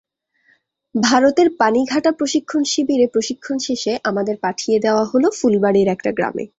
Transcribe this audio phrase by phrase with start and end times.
[0.95, 6.45] ভারতের পানিঘাটা প্রশিক্ষণ শিবিরে প্রশিক্ষণ শেষে আমাদের পাঠিয়ে দেওয়া হলো ফুলবাড়ীর একটা গ্রামে।